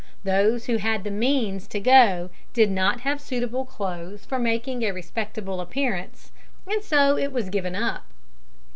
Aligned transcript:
Those 0.23 0.65
who 0.65 0.77
had 0.77 1.03
the 1.03 1.11
means 1.11 1.67
to 1.67 1.79
go 1.79 2.31
did 2.53 2.71
not 2.71 3.01
have 3.01 3.21
suitable 3.21 3.65
clothes 3.65 4.25
for 4.25 4.39
making 4.39 4.81
a 4.81 4.89
respectable 4.93 5.61
appearance, 5.61 6.31
and 6.65 6.83
so 6.83 7.17
it 7.19 7.31
was 7.31 7.51
given 7.51 7.75
up. 7.75 8.03